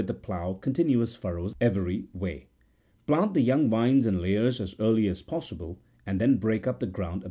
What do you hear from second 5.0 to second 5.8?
as possible,